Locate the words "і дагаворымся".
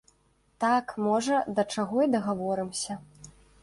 2.09-3.03